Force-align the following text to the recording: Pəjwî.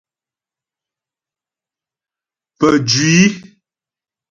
Pəjwî. 2.59 3.17